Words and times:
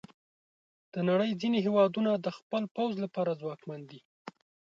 د 0.93 0.95
نړۍ 1.09 1.31
ځینې 1.41 1.59
هیوادونه 1.65 2.11
د 2.15 2.27
خپل 2.37 2.63
پوځ 2.75 2.91
لپاره 3.03 3.37
ځواکمن 3.41 3.81
دي. 3.91 3.99